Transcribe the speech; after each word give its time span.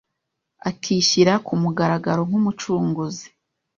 akishyira 0.69 1.33
ku 1.45 1.53
mugaragaro 1.61 2.21
nk'Umucunguzi 2.29 3.27